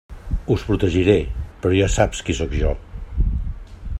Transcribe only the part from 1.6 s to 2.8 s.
però ja saps qui sóc jo.